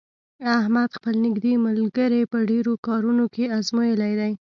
[0.59, 4.31] احمد خپل نېږدې ملګري په ډېرو کارونو کې ازمېیلي دي.